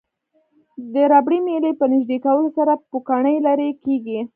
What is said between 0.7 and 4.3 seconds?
د ربړي میلې په نژدې کولو سره پوکڼۍ لرې کیږي.